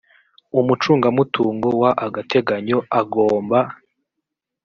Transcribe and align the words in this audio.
umucungamutungo 0.59 1.67
w 1.81 1.83
agateganyo 2.05 2.77
agomba 2.99 3.59